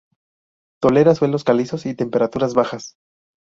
[0.81, 2.95] Tolera suelos calizos y temperaturas bajas.